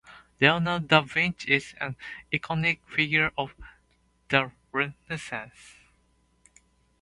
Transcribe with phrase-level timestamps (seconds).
[0.39, 1.95] Leonardo da Vinci is an
[2.33, 3.53] iconic figure of
[4.29, 5.75] the Renaissance.